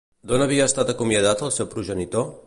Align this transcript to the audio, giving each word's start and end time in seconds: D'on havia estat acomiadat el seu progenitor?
D'on 0.29 0.43
havia 0.45 0.65
estat 0.69 0.89
acomiadat 0.93 1.43
el 1.49 1.53
seu 1.59 1.69
progenitor? 1.75 2.27